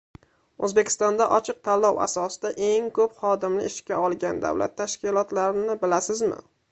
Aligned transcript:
O‘zbekistonda 0.67 1.25
ochiq 1.37 1.59
tanlov 1.67 1.99
asosida 2.05 2.51
eng 2.69 2.87
ko‘p 2.99 3.13
xodimni 3.25 3.65
ishga 3.73 3.99
olgan 4.07 4.41
davlat 4.47 4.73
tashkilotlarni 4.81 5.77
bilasizmi? 5.85 6.39